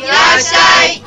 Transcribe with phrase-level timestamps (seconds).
[0.00, 1.02] いらっしゃい。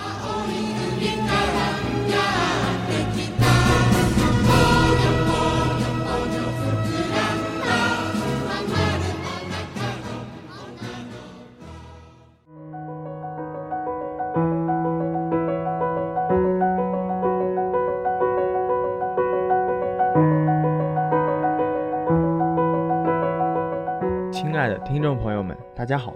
[24.31, 26.13] 亲爱的听众朋友们，大家好，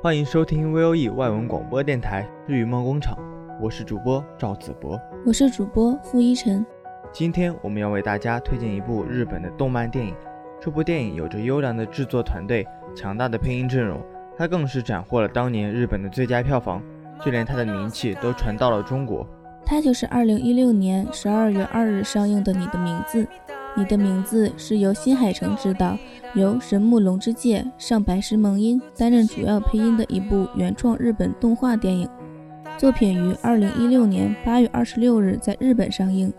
[0.00, 3.18] 欢迎收听 VOE 外文广播电台日语梦工厂，
[3.60, 4.96] 我是主播赵子博。
[5.26, 6.64] 我是主播付一晨。
[7.10, 10.14] 今天我们要为大家推荐一部日本的动漫电影，
[10.60, 12.64] 这部电影有着优良的制作团队、
[12.94, 14.00] 强大的配音阵容，
[14.36, 16.80] 它更是斩获了当年日本的最佳票房，
[17.20, 19.26] 就连它的名气都传到了中国。
[19.66, 23.24] 它就是2016年12月2日上映的《你的名字》。
[23.78, 25.96] 你的名字是由新海诚执导，
[26.34, 32.08] 由神木隆之介、上白石萌音担任主要配音的一部原创日本动画电影。
[32.76, 36.32] 作品于二零一六年八月二十六日在日本上映，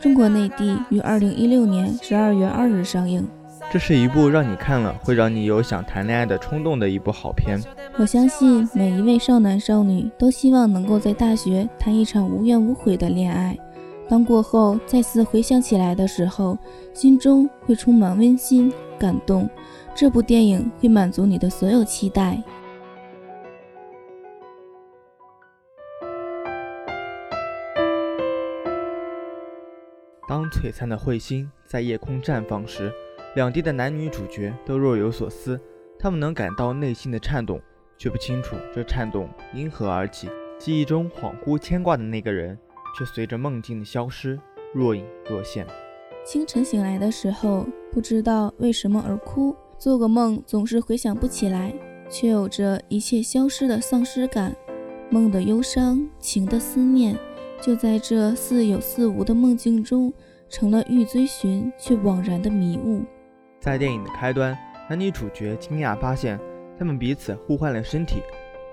[0.00, 3.28] 中国内地于二零一六年十二月二日上映。
[3.70, 7.60] 这是一部让你看了会让你有想谈恋爱的冲动的一部好片。
[7.98, 13.54] 我相信每一位少男少女都希望能够在大学谈一场无怨无悔的恋爱。
[14.08, 16.56] 当过后再次回想起来的时候，
[16.94, 19.48] 心中会充满温馨感动。
[19.94, 22.42] 这部电影会满足你的所有期待。
[30.28, 32.92] 当璀璨的彗星在夜空绽放时，
[33.34, 35.58] 两地的男女主角都若有所思，
[35.98, 37.60] 他们能感到内心的颤动，
[37.96, 40.28] 却不清楚这颤动因何而起。
[40.58, 42.58] 记忆中恍惚牵挂的那个人。
[42.96, 44.38] 却随着梦境的消失，
[44.72, 45.66] 若隐若现。
[46.24, 51.72] 清晨醒来的时候，不知道为什么而哭，做个梦总是回想不起来，
[52.08, 54.54] 却有着一切消失的丧失感。
[55.08, 57.16] 梦的忧伤，情的思念，
[57.60, 60.12] 就在这似有似无的梦境中，
[60.48, 63.02] 成了欲追寻却惘然的迷雾。
[63.60, 64.58] 在电影的开端，
[64.88, 66.40] 男女主角惊讶发现，
[66.76, 68.20] 他们彼此互换了身体。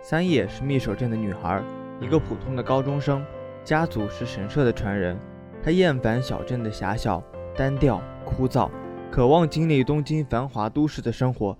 [0.01, 1.63] 三叶是密守镇的女孩，
[2.01, 3.23] 一个普通的高中生。
[3.63, 5.17] 家族是神社的传人，
[5.63, 7.23] 他厌烦小镇的狭小、
[7.55, 8.69] 单调、枯燥，
[9.09, 11.57] 渴望经历东京繁华都市的生活。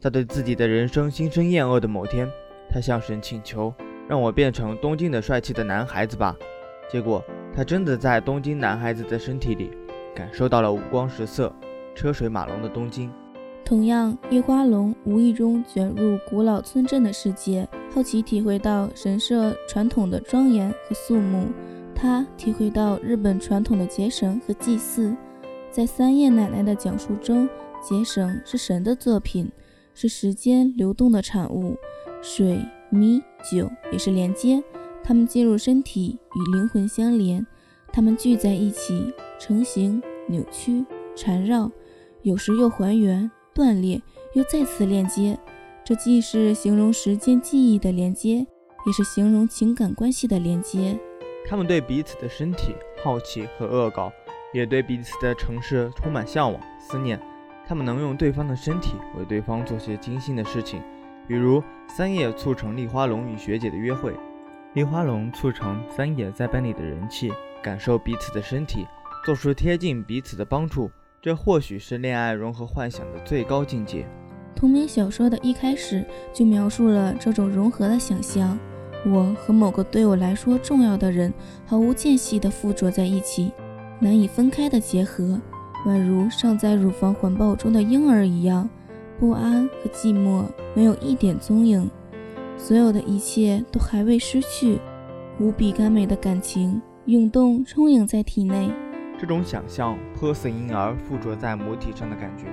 [0.00, 2.28] 在对自己的人生心生厌恶的某天，
[2.68, 3.72] 他向神请求
[4.08, 6.36] ：“让我变成东京的帅气的男孩子吧。”
[6.90, 9.70] 结果，他真的在东京男孩子的身体里，
[10.14, 11.54] 感受到了五光十色、
[11.94, 13.10] 车水马龙的东京。
[13.64, 21.46] 同样，叶花龙无意中卷入古老村镇的世界，好奇体会到神社传统的庄严和肃穆。
[21.94, 25.16] 他体会到日本传统的结绳和祭祀。
[25.70, 27.48] 在三叶奶奶的讲述中，
[27.80, 29.50] 结绳是神的作品，
[29.94, 31.74] 是时间流动的产物。
[32.20, 32.58] 水、
[32.90, 34.62] 米、酒也是连接，
[35.02, 37.44] 它们进入身体与灵魂相连，
[37.90, 40.84] 它们聚在一起，成型、扭曲、
[41.16, 41.70] 缠绕，
[42.22, 43.30] 有时又还原。
[43.54, 44.02] 断裂，
[44.32, 45.38] 又再次链接，
[45.84, 48.44] 这既是形容时间记忆的连接，
[48.84, 50.98] 也是形容情感关系的连接。
[51.48, 54.12] 他们对彼此的身体好奇和恶搞，
[54.52, 57.20] 也对彼此的城市充满向往、思念。
[57.66, 60.82] 他们能用对方的身体为对方做些精心的事情，
[61.28, 64.12] 比如三叶促成立花龙与学姐的约会，
[64.72, 68.84] 立花龙促成三叶在班里的人气，感受彼此的身体，
[69.24, 70.90] 做出贴近彼此的帮助。
[71.24, 74.06] 这或许是恋爱融合幻想的最高境界。
[74.54, 76.04] 同名小说的一开始
[76.34, 78.58] 就描述了这种融合的想象：
[79.06, 81.32] 我和某个对我来说重要的人
[81.64, 83.50] 毫无间隙地附着在一起，
[83.98, 85.40] 难以分开的结合，
[85.86, 88.68] 宛如尚在乳房环抱中的婴儿一样，
[89.18, 90.44] 不安和寂寞
[90.74, 91.90] 没有一点踪影，
[92.58, 94.78] 所有的一切都还未失去，
[95.40, 98.70] 无比甘美的感情涌动充盈在体内。
[99.18, 102.46] 这种想象颇似婴儿附着在母体上的感觉，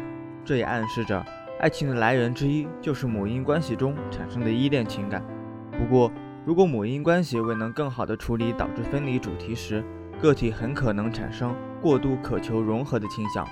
[0.46, 1.26] 这也暗示着
[1.60, 5.24] 爱情的来源之一就是母婴关系中产生的依恋情感。
[5.72, 6.12] 不过，
[6.46, 9.84] 如果母婴关系未能更好地处理导致分离主题时，
[10.22, 13.46] 个体很可能产生过度渴求融合的倾向，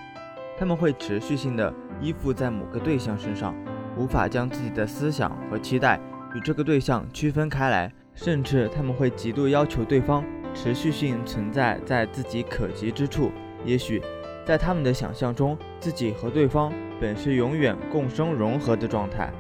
[0.58, 3.56] 他们会持续性的依附在某个对象身上，
[3.98, 6.00] 无法将自己的思想和期待
[6.36, 10.24] 与这个对象区分开来，甚至他们会极度要求对方。
[10.54, 13.32] 持续性存在在自己可及之处，
[13.66, 14.02] 也许
[14.46, 19.32] 在他们的想象中，自己和对方本是永远共生融合的状态。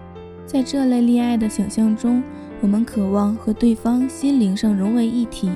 [0.45, 2.23] 在这类恋爱的想象中，
[2.61, 5.51] 我们渴望和对方心灵上融为一体，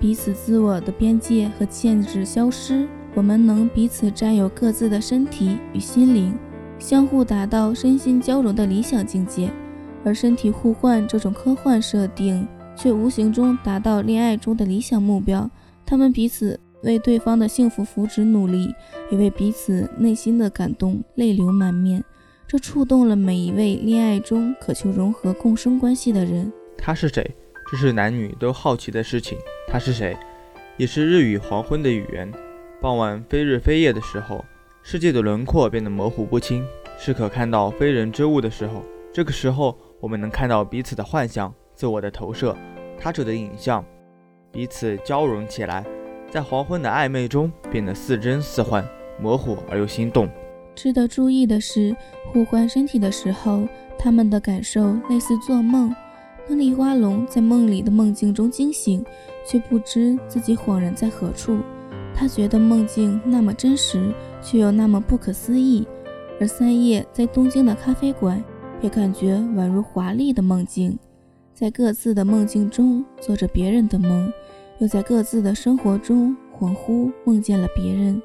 [0.00, 6.34] 彼此自我的边界和限制消失，我们能彼此占有各自的身体与心灵，
[6.78, 9.50] 相互达到身心交融的理想境界。
[10.04, 12.48] 而身体互换这种科幻设定。
[12.76, 15.50] 却无形中达到恋爱中的理想目标。
[15.84, 18.74] 他们彼此为对方的幸福福祉努力，
[19.10, 22.02] 也为彼此内心的感动泪流满面。
[22.46, 26.52] 这触动了每一位恋爱中渴求融合共生关系的人。
[26.76, 27.30] 他是谁？
[27.70, 29.38] 这是男女都好奇的事情。
[29.68, 30.16] 他是谁？
[30.76, 32.30] 也是日语黄昏的语言。
[32.80, 34.44] 傍晚非日非夜的时候，
[34.82, 36.64] 世界的轮廓变得模糊不清，
[36.98, 38.82] 是可看到非人之物的时候。
[39.12, 41.54] 这个时候，我们能看到彼此的幻象。
[41.82, 42.56] 自我的投射，
[42.96, 43.84] 他者的影像，
[44.52, 45.84] 彼此交融起来，
[46.30, 48.86] 在黄昏的暧昧中变得似真似幻，
[49.20, 50.28] 模糊而又心动。
[50.76, 51.92] 值得注意的是，
[52.32, 53.66] 互换身体的时候，
[53.98, 55.92] 他们的感受类似做梦。
[56.48, 59.04] 当梨花龙在梦里的梦境中惊醒，
[59.44, 61.58] 却不知自己恍然在何处。
[62.14, 65.84] 他觉得梦境那么真实，却又那么不可思议。
[66.38, 68.40] 而三叶在东京的咖啡馆，
[68.80, 70.96] 也感觉宛如华丽的梦境。
[71.62, 74.32] 在各自的梦境中做着别人的梦，
[74.80, 78.20] 又在各自的生活中恍惚梦见了别人。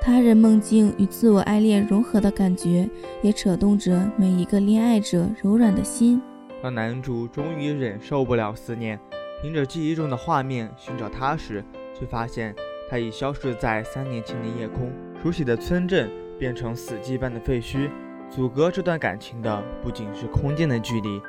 [0.00, 2.88] 他人梦境与自我爱恋融合的感觉，
[3.20, 6.22] 也扯动着每一个恋爱者柔软的心。
[6.62, 8.96] 当男主终于忍受不了思念，
[9.42, 11.64] 凭着记忆中的画面寻找他时，
[11.98, 12.54] 却发现
[12.88, 14.88] 他已消失在三年前的夜空。
[15.20, 16.08] 熟悉的村镇
[16.38, 17.90] 变成死寂般的废墟，
[18.30, 21.20] 阻隔这段感情的不仅是空间的距离。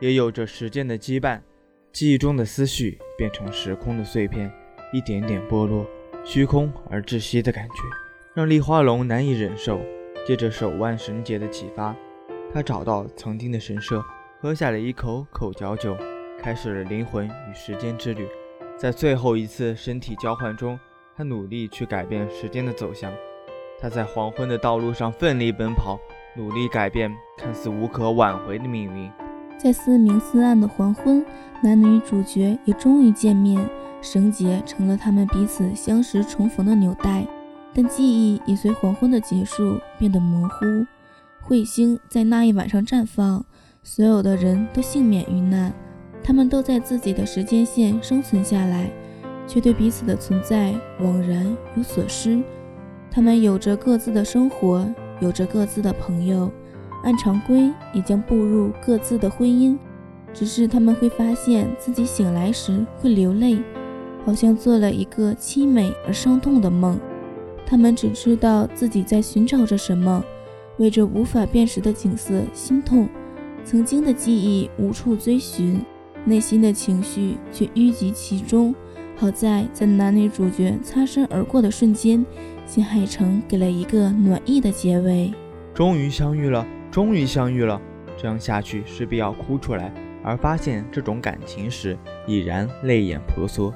[0.00, 1.40] 也有着时间的羁绊，
[1.92, 4.52] 记忆中的思绪变成时空的碎片，
[4.92, 5.86] 一点点剥落，
[6.24, 7.74] 虚空而窒息的感觉，
[8.34, 9.80] 让丽花龙难以忍受。
[10.24, 11.96] 借着手腕绳结的启发，
[12.54, 14.00] 他找到曾经的神社，
[14.40, 15.96] 喝下了一口口嚼酒，
[16.38, 18.28] 开始了灵魂与时间之旅。
[18.76, 20.78] 在最后一次身体交换中，
[21.16, 23.12] 他努力去改变时间的走向。
[23.80, 25.98] 他在黄昏的道路上奋力奔跑，
[26.36, 29.10] 努力改变看似无可挽回的命运。
[29.58, 31.24] 在似明似暗的黄昏，
[31.62, 33.64] 男女主角也终于见面，
[34.00, 37.26] 绳结成了他们彼此相识重逢的纽带。
[37.74, 40.86] 但记忆也随黄昏的结束变得模糊。
[41.48, 43.44] 彗星在那一晚上绽放，
[43.82, 45.72] 所有的人都幸免于难，
[46.22, 48.90] 他们都在自己的时间线生存下来，
[49.46, 52.42] 却对彼此的存在惘然有所失。
[53.10, 54.86] 他们有着各自的生活，
[55.20, 56.52] 有着各自的朋友。
[57.02, 59.76] 按常规也将步入各自的婚姻，
[60.32, 63.62] 只是他们会发现自己醒来时会流泪，
[64.24, 66.98] 好像做了一个凄美而伤痛的梦。
[67.66, 70.22] 他们只知道自己在寻找着什么，
[70.78, 73.08] 为这无法辨识的景色心痛。
[73.64, 75.80] 曾经的记忆无处追寻，
[76.24, 78.74] 内心的情绪却淤积其中。
[79.16, 82.24] 好在在男女主角擦身而过的瞬间，
[82.66, 85.32] 新海诚给了一个暖意的结尾。
[85.72, 86.66] 终于相遇了。
[86.92, 87.80] 终于相遇了，
[88.18, 89.90] 这样下去势必要哭出来。
[90.22, 91.96] 而发现这种感情时，
[92.26, 93.74] 已然泪眼婆娑。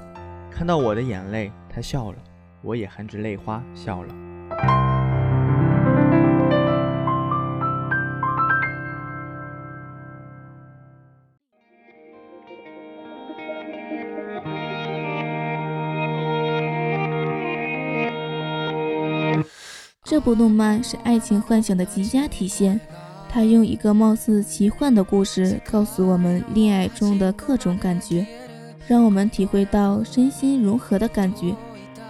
[0.50, 2.18] 看到我的眼泪，他笑了，
[2.60, 4.14] 我也含着泪花笑了。
[20.04, 22.78] 这部动漫是爱情幻想的极佳体现。
[23.36, 28.26] 他用一个貌似奇幻的故事，告诉我们恋爱中的各种感觉，
[28.88, 31.54] 让我们体会到身心融合的感觉，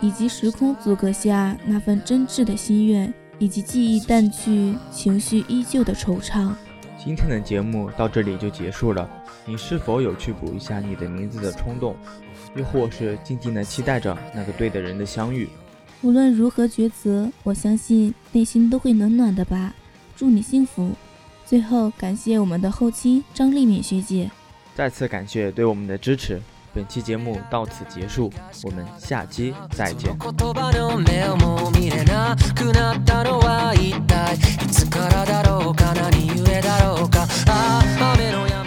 [0.00, 6.52] 以及时空阻隔下那份真挚的心愿，以及记忆淡去、情绪依旧的惆怅。
[6.96, 9.10] 今天的节目到这里就结束了，
[9.44, 11.96] 你是否有去补一下你的名字的冲动，
[12.54, 15.48] 又或是静静的期待着那个对的人的相遇？
[16.02, 19.74] 无论如何抉择，我相信内心都会暖暖的吧。
[20.14, 20.92] 祝你幸福。
[21.46, 24.28] 最后，感谢我们的后期张丽敏学姐，
[24.74, 26.42] 再次感谢对我们的支持。
[26.74, 28.30] 本期节目到此结束，
[28.64, 30.14] 我们下期再见。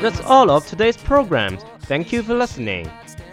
[0.01, 1.57] That's all of today's program.
[1.88, 2.88] Thank you for listening.